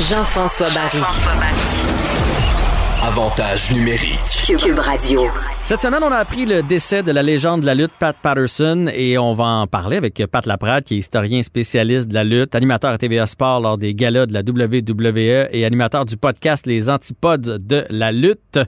[0.00, 1.02] Jean-François Barry.
[3.06, 4.58] Avantage numérique.
[4.58, 5.24] Cube Radio.
[5.64, 8.90] Cette semaine, on a appris le décès de la légende de la lutte, Pat Patterson,
[8.94, 12.54] et on va en parler avec Pat Laprade, qui est historien spécialiste de la lutte,
[12.54, 16.88] animateur à TVA Sport lors des galas de la WWE et animateur du podcast Les
[16.88, 18.58] Antipodes de la lutte,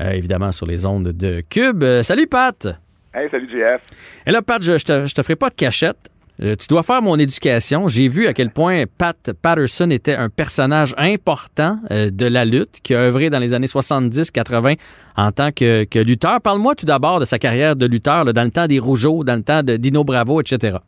[0.00, 1.84] euh, évidemment sur les ondes de Cube.
[1.84, 2.66] Euh, salut Pat!
[3.14, 3.82] Hey, salut JF.
[4.26, 6.10] Et là, Pat, je, je, te, je te ferai pas de cachette.
[6.40, 7.88] Euh, tu dois faire mon éducation.
[7.88, 12.80] J'ai vu à quel point Pat Patterson était un personnage important euh, de la lutte
[12.82, 14.78] qui a œuvré dans les années 70-80
[15.16, 16.40] en tant que, que lutteur.
[16.40, 19.36] Parle-moi tout d'abord de sa carrière de lutteur là, dans le temps des Rougeaux, dans
[19.36, 20.78] le temps de Dino Bravo, etc.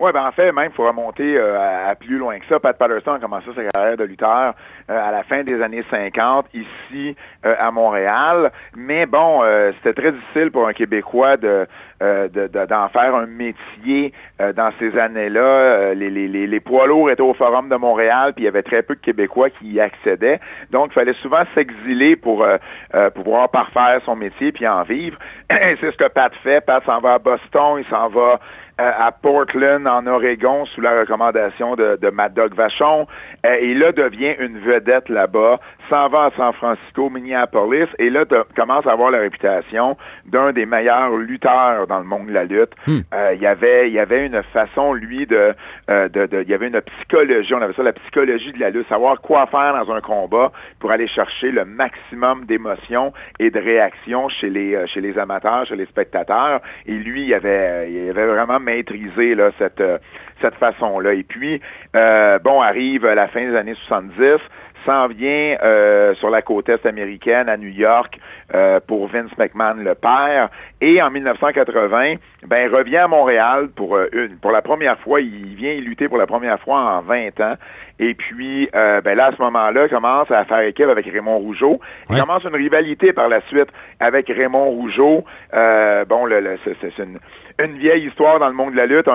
[0.00, 2.60] Oui, ben en fait, même, il faut remonter euh, à, plus loin que ça.
[2.60, 4.54] Pat Patterson a commencé sa carrière de lutteur
[4.88, 8.52] euh, à la fin des années 50, ici euh, à Montréal.
[8.76, 9.42] Mais bon,
[9.76, 11.66] c'était très difficile pour un Québécois de
[12.00, 15.94] d'en faire un métier dans ces années-là.
[15.94, 18.82] Les, les, les, poids lourds étaient au Forum de Montréal, puis il y avait très
[18.82, 20.38] peu de Québécois qui y accédaient.
[20.70, 22.46] Donc, il fallait souvent s'exiler pour
[23.16, 25.18] pouvoir parfaire son métier puis en vivre.
[25.50, 26.64] C'est ce que Pat fait.
[26.64, 28.38] Pat s'en va à Boston, il s'en va
[28.78, 33.06] à Portland, en Oregon, sous la recommandation de, de Mad Dog Vachon.
[33.44, 38.24] Euh, et là, devient une vedette là-bas, s'en va à San Francisco, Minneapolis, et là,
[38.56, 42.72] commence à avoir la réputation d'un des meilleurs lutteurs dans le monde de la lutte.
[42.86, 43.00] Hmm.
[43.14, 45.54] Euh, il y avait, il y avait une façon, lui, de,
[45.90, 48.70] euh, de, de, il y avait une psychologie, on avait ça la psychologie de la
[48.70, 53.58] lutte, savoir quoi faire dans un combat pour aller chercher le maximum d'émotions et de
[53.58, 56.60] réactions chez les, chez les amateurs, chez les spectateurs.
[56.86, 59.98] Et lui, il avait, il avait vraiment maîtriser là, cette, euh,
[60.40, 61.14] cette façon-là.
[61.14, 61.60] Et puis,
[61.96, 64.38] euh, bon, arrive la fin des années 70,
[64.84, 68.18] s'en vient euh, sur la côte est américaine à New York
[68.86, 70.48] pour Vince McMahon le père.
[70.80, 72.14] Et en 1980
[72.46, 75.20] ben revient à Montréal pour une pour la première fois.
[75.20, 77.56] Il vient lutter pour la première fois en 20 ans
[78.00, 81.80] et puis, euh, ben là, à ce moment-là, commence à faire équipe avec Raymond Rougeau.
[82.10, 83.68] Il commence une rivalité par la suite
[83.98, 85.24] avec Raymond Rougeau.
[85.52, 87.18] Euh, bon, le, c'est une,
[87.58, 89.08] une, vieille histoire dans le monde de la lutte.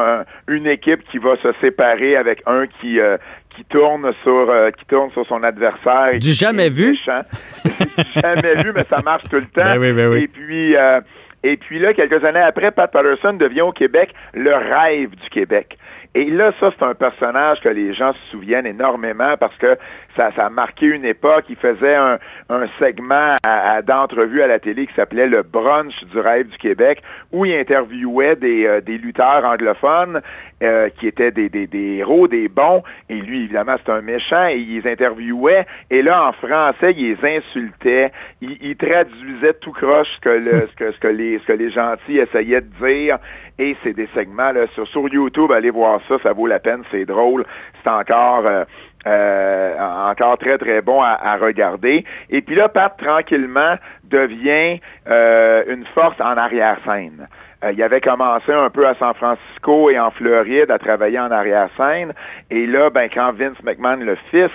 [0.49, 3.17] une équipe qui va se séparer avec un qui euh,
[3.55, 6.19] qui tourne sur euh, qui tourne sur son adversaire.
[6.19, 6.97] Du jamais vu?
[8.15, 9.63] jamais vu, mais ça marche tout le temps.
[9.63, 10.23] Ben oui, ben oui.
[10.23, 10.75] Et puis.
[10.75, 10.99] Euh,
[11.43, 15.77] et puis là, quelques années après, Pat Patterson devient au Québec le rêve du Québec.
[16.15, 19.77] Et là, ça, c'est un personnage que les gens se souviennent énormément parce que
[20.15, 21.45] ça, ça a marqué une époque.
[21.49, 26.19] Il faisait un, un segment à, d'entrevue à la télé qui s'appelait le brunch du
[26.19, 30.21] rêve du Québec, où il interviewait des, euh, des lutteurs anglophones
[30.61, 32.83] euh, qui étaient des, des, des, héros, des bons.
[33.09, 34.47] Et lui, évidemment, c'est un méchant.
[34.49, 35.65] Et il les interviewait.
[35.89, 38.11] Et là, en français, il les insultait.
[38.39, 41.53] Il, il traduisait tout croche ce que, le, ce, que, ce, que les, ce que
[41.53, 43.17] les gentils essayaient de dire.
[43.59, 46.83] Et c'est des segments là, sur, sur YouTube, allez voir ça, ça vaut la peine,
[46.91, 47.45] c'est drôle,
[47.83, 48.65] c'est encore euh,
[49.05, 49.75] euh,
[50.09, 52.05] encore très très bon à, regarder.
[52.29, 54.79] Et puis là, Pat tranquillement devient
[55.09, 57.27] euh, une force en arrière-scène.
[57.69, 62.13] il avait commencé un peu à San Francisco et en Floride à travailler en arrière-scène.
[62.49, 64.51] Et là, ben, quand Vince McMahon, le fils,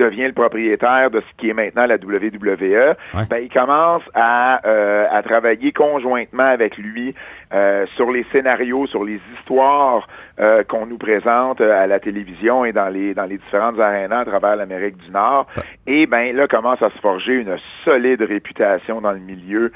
[0.00, 2.96] devient le propriétaire de ce qui est maintenant la WWE,
[3.28, 7.14] ben, il commence à, euh, à travailler conjointement avec lui
[7.52, 10.08] euh, sur les scénarios, sur les histoires
[10.40, 14.24] euh, qu'on nous présente à la télévision et dans les dans les différentes arénas à
[14.24, 15.46] travers l'Amérique du Nord.
[15.86, 19.72] Et ben là commence à se forger une solide réputation dans le milieu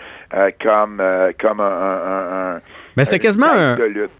[0.61, 1.03] comme
[1.39, 2.61] comme un, un
[2.97, 3.77] mais c'était quasiment un,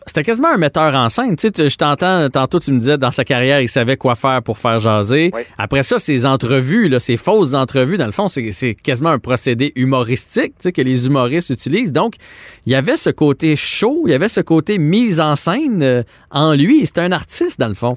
[0.07, 1.37] c'était quasiment un metteur en scène.
[1.37, 4.43] Tu sais, je t'entends, tantôt tu me disais, dans sa carrière, il savait quoi faire
[4.43, 5.31] pour faire jaser.
[5.59, 9.73] Après ça, ces entrevues, là, ces fausses entrevues, dans le fond, c'est quasiment un procédé
[9.77, 11.93] humoristique, tu sais, que les humoristes utilisent.
[11.93, 12.15] Donc,
[12.67, 16.03] il y avait ce côté chaud, il y avait ce côté mise en scène euh,
[16.31, 16.87] en lui.
[16.87, 17.97] C'était un artiste, dans le fond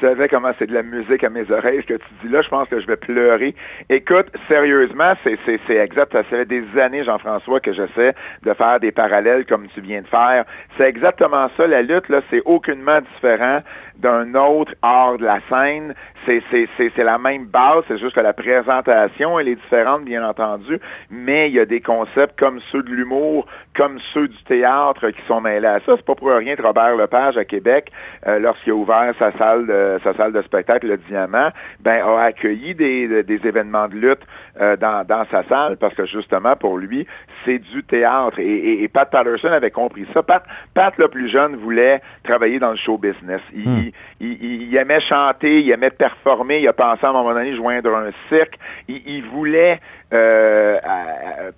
[0.00, 2.48] savais comment c'est de la musique à mes oreilles, ce que tu dis là, je
[2.48, 3.54] pense que je vais pleurer.
[3.88, 5.38] Écoute, sérieusement, c'est,
[5.70, 6.12] exact.
[6.12, 10.06] Ça fait des années, Jean-François, que j'essaie de faire des parallèles comme tu viens de
[10.06, 10.44] faire.
[10.76, 11.66] C'est exactement ça.
[11.66, 13.60] La lutte, là, c'est aucunement différent
[13.98, 15.94] d'un autre art de la scène.
[16.24, 20.28] C'est, c'est, c'est, la même base, c'est juste que la présentation, elle est différente, bien
[20.28, 23.46] entendu, mais il y a des concepts comme ceux de l'humour,
[23.76, 25.92] comme ceux du théâtre qui sont mêlés à ça.
[25.96, 27.92] C'est pas pour rien que Robert Lepage à Québec,
[28.26, 32.22] euh, lorsqu'il a ouvert sa salle de sa salle de spectacle, le Diamant, ben, a
[32.22, 34.22] accueilli des, des événements de lutte
[34.60, 37.06] euh, dans, dans sa salle parce que justement, pour lui,
[37.44, 38.38] c'est du théâtre.
[38.38, 40.22] Et, Pat Patterson avait compris ça.
[40.22, 40.44] Pat,
[40.74, 43.40] Pat, le plus jeune, voulait travailler dans le show business.
[43.54, 43.85] Hmm.
[44.20, 48.10] Il, aimait chanter, il aimait performer, il a pensé à un moment donné joindre un
[48.28, 48.58] cirque.
[48.88, 49.80] Il, voulait
[50.12, 50.78] euh,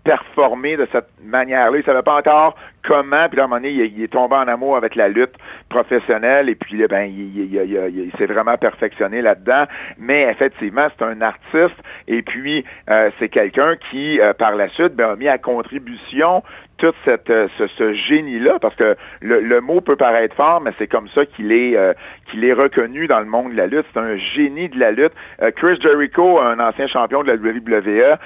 [0.05, 1.77] performer de cette manière-là.
[1.77, 4.77] Il savait pas encore comment, puis à un moment donné, il, est tombé en amour
[4.77, 5.35] avec la lutte
[5.69, 9.65] professionnelle, et puis ben, il, s'est vraiment perfectionné là-dedans.
[9.99, 11.77] Mais effectivement, c'est un artiste
[12.07, 12.65] et puis
[13.19, 16.43] c'est quelqu'un qui, par la suite, ben, a mis à contribution
[16.79, 21.09] tout cette, euh, ce, génie-là, parce que le, mot peut paraître fort, mais c'est comme
[21.09, 21.93] ça qu'il est, euh,
[22.31, 23.85] qu'il est reconnu dans le monde de la lutte.
[23.93, 25.13] C'est un génie de la lutte.
[25.43, 28.17] Euh, Chris Jericho, un ancien champion de la WWE,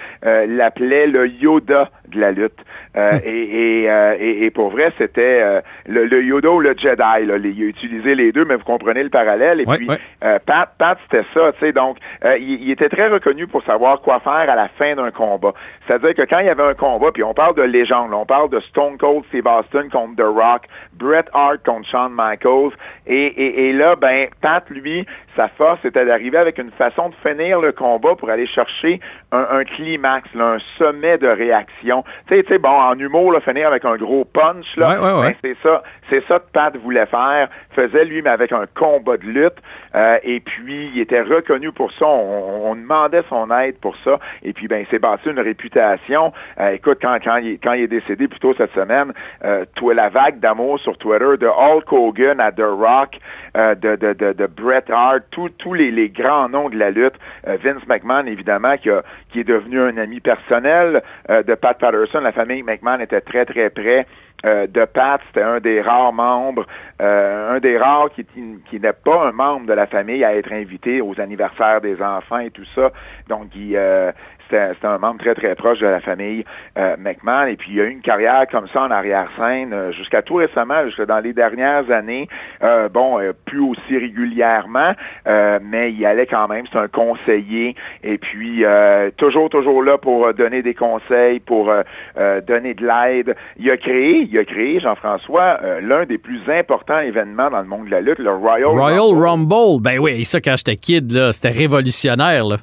[0.47, 2.59] l'appelait le Yoda de la lutte.
[3.25, 6.97] et, et, et, pour vrai, c'était le, Yoda ou le Jedi.
[6.99, 7.19] Là.
[7.39, 9.61] il a utilisé les deux, mais vous comprenez le parallèle.
[9.61, 9.89] Et puis,
[10.21, 11.53] Pat, Pat c'était ça.
[11.53, 14.95] Tu sais, donc, il, il était très reconnu pour savoir quoi faire à la fin
[14.95, 15.55] d'un combat.
[15.87, 18.42] C'est-à-dire que quand il y avait un combat, puis on parle de légende, on parle
[18.49, 22.73] de Stone Cold Steve Austin contre The Rock, Bret Hart contre Shawn Michaels.
[23.07, 25.07] Et, là, ben, Pat, lui,
[25.37, 29.01] sa force c'était d'arriver avec une façon de finir le combat pour aller chercher
[29.33, 32.05] un, climax, un sommet de réaction.
[32.29, 35.83] Tu sais, bon, en humour, là, finir avec un gros punch, là, ben, c'est ça,
[36.11, 37.49] c'est ça que Pat voulait faire.
[37.71, 39.57] Faisait lui, mais avec un combat de lutte.
[39.95, 42.07] Euh, et puis, il était reconnu pour ça.
[42.07, 44.19] On, demandait son aide pour ça.
[44.43, 46.33] Et puis, ben, il s'est bâti une réputation.
[46.61, 49.13] Euh, écoute, quand, quand, il, quand il est décédé plus tôt cette semaine,
[49.45, 49.65] euh,
[49.95, 53.19] la vague d'amour sur Twitter de Hulk Hogan à The Rock,
[53.57, 57.15] euh, de, de, de, de Bret Hart, tous les, grands noms de la lutte.
[57.47, 58.89] Euh, Vince McMahon, évidemment, qui,
[59.41, 62.21] est devenu un ami personnel euh, de Pat Patterson.
[62.21, 64.07] La famille McMahon était très, très près
[64.45, 66.67] de Pat, c'était un des rares membres,
[66.99, 68.27] un des rares qui,
[68.69, 72.41] qui n'est pas un membre de la famille à être invité aux anniversaires des enfants
[72.41, 72.91] et tout ça.
[73.29, 73.51] Donc,
[74.49, 76.45] c'était un membre très, très proche de la famille
[76.79, 77.47] euh, McMahon.
[77.47, 80.85] Et puis, il a eu une carrière comme ça en arrière-scène euh, jusqu'à tout récemment,
[80.87, 82.29] jusqu'à dans les dernières années.
[82.63, 84.93] Euh, bon, plus aussi régulièrement,
[85.27, 86.65] mais il allait quand même.
[86.71, 87.75] C'est un conseiller.
[88.03, 88.65] Et puis,
[89.17, 91.73] toujours, toujours là pour donner des conseils, pour
[92.47, 93.37] donner de l'aide.
[93.59, 97.87] Il a créé, il a créé, Jean-François, l'un des plus importants événements dans le monde
[97.87, 99.81] de la lutte, le Royal, Royal Rumble.
[99.81, 102.57] Ben oui, ça, quand j'étais kid, là, c'était révolutionnaire, là.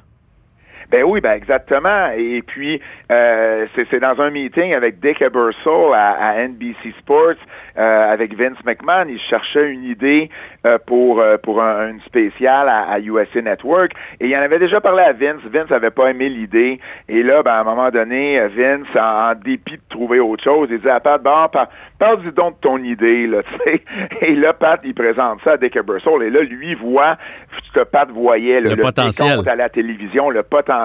[0.90, 2.08] Ben oui, ben exactement.
[2.16, 2.80] Et puis,
[3.12, 7.36] euh, c'est dans un meeting avec Dick Ebersol à, NBC Sports,
[7.78, 9.06] euh, avec Vince McMahon.
[9.08, 10.30] Il cherchait une idée
[10.66, 13.92] euh, pour pour un, une spéciale à, USA Network.
[14.18, 15.42] Et il en avait déjà parlé à Vince.
[15.44, 16.80] Vince n'avait pas aimé l'idée.
[17.08, 20.80] Et là, ben, à un moment donné, Vince, en, dépit de trouver autre chose, il
[20.80, 21.46] dit à Pat, bon,
[21.98, 23.82] parle-y donc de ton idée, là, tu sais.
[24.22, 26.24] Et là, Pat, il présente ça à Dick Ebersol.
[26.24, 27.16] Et là, lui voit
[27.64, 30.79] ce que Pat voyait, le, le potentiel à la télévision, le potentiel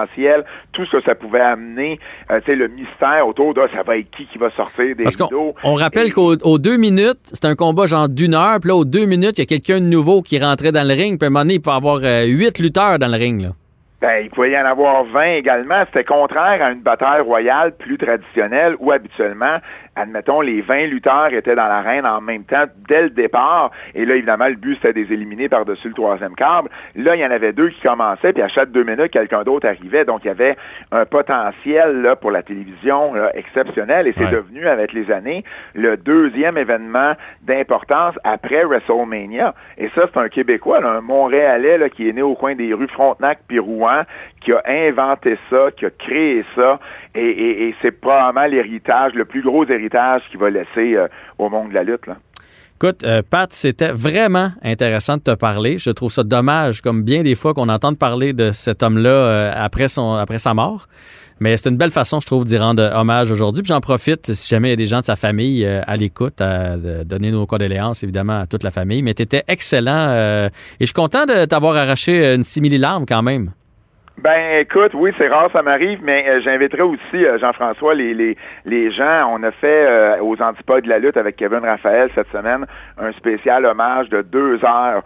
[0.72, 1.98] tout ce que ça pouvait amener,
[2.30, 5.02] euh, tu sais, le mystère autour de ça va être qui qui va sortir des
[5.02, 8.76] Parce qu'on on rappelle qu'aux deux minutes, c'est un combat genre d'une heure, puis là,
[8.76, 11.26] aux deux minutes, il y a quelqu'un de nouveau qui rentrait dans le ring, puis
[11.26, 13.50] à un moment donné, il peut y avoir euh, huit lutteurs dans le ring, là.
[14.00, 15.82] Ben, il pouvait y en avoir 20 également.
[15.86, 19.56] C'était contraire à une bataille royale plus traditionnelle où habituellement
[19.96, 23.70] admettons, les 20 lutteurs étaient dans l'arène en même temps dès le départ.
[23.94, 26.68] Et là, évidemment, le but, c'était de les éliminer par-dessus le troisième câble.
[26.94, 29.66] Là, il y en avait deux qui commençaient, puis à chaque deux minutes, quelqu'un d'autre
[29.66, 30.04] arrivait.
[30.04, 30.56] Donc, il y avait
[30.92, 34.06] un potentiel là, pour la télévision exceptionnel.
[34.06, 35.44] Et c'est devenu, avec les années,
[35.74, 39.54] le deuxième événement d'importance après WrestleMania.
[39.78, 42.88] Et ça, c'est un Québécois, un Montréalais là, qui est né au coin des rues
[42.88, 44.02] Frontenac puis Rouen,
[44.40, 46.78] qui a inventé ça, qui a créé ça.
[47.14, 49.85] Et, et c'est probablement l'héritage, le plus gros héritage
[50.30, 52.02] qui va laisser euh, au monde de la lutte.
[52.76, 55.78] Écoute, euh, Pat, c'était vraiment intéressant de te parler.
[55.78, 59.52] Je trouve ça dommage, comme bien des fois, qu'on entende parler de cet homme-là euh,
[59.54, 60.86] après, après sa mort.
[61.38, 63.62] Mais c'est une belle façon, je trouve, d'y rendre hommage aujourd'hui.
[63.62, 66.40] Puis j'en profite, si jamais il y a des gens de sa famille à l'écoute,
[66.40, 69.02] à, donner nos condoléances, évidemment, à toute la famille.
[69.02, 70.50] Mais tu étais excellent et
[70.80, 73.52] je suis content de t'avoir arraché une simili-larme quand même.
[74.18, 78.34] Ben écoute, oui, c'est rare, ça m'arrive, mais euh, j'inviterai aussi, euh, Jean-François, les, les,
[78.64, 79.30] les gens.
[79.30, 82.64] On a fait euh, aux antipodes de la lutte avec Kevin Raphaël cette semaine
[82.96, 85.02] un spécial hommage de deux heures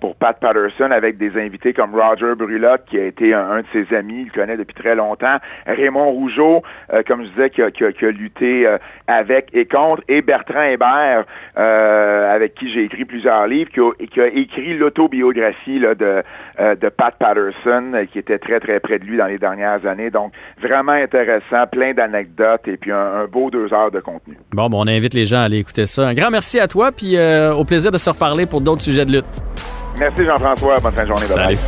[0.00, 3.96] pour Pat Patterson avec des invités comme Roger Brulotte, qui a été un, de ses
[3.96, 6.62] amis, il le connaît depuis très longtemps, Raymond Rougeau,
[7.06, 8.68] comme je disais, qui a, qui a, qui a lutté
[9.06, 11.24] avec et contre, et Bertrand Hébert,
[11.56, 17.14] avec qui j'ai écrit plusieurs livres, qui a, qui a écrit l'autobiographie de, de Pat
[17.18, 20.10] Patterson, qui était très très, très près de lui dans les dernières années.
[20.10, 24.36] Donc, vraiment intéressant, plein d'anecdotes et puis un, beau deux heures de contenu.
[24.52, 26.08] Bon, bon, on invite les gens à aller écouter ça.
[26.08, 29.04] Un grand merci à toi, puis euh, au plaisir de se reparler pour d'autres sujets
[29.04, 29.24] de lutte.
[29.98, 30.76] Merci Jean-François.
[30.80, 31.26] Bonne fin de journée.
[31.34, 31.58] Bye